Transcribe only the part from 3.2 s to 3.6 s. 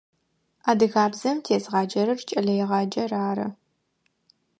ары.